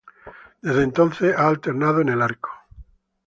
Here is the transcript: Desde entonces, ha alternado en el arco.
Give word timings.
Desde 0.63 0.81
entonces, 0.81 1.35
ha 1.37 1.47
alternado 1.47 2.01
en 2.01 2.09
el 2.09 2.23
arco. 2.23 2.49